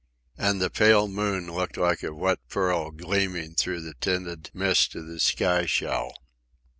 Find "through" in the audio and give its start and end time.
3.53-3.81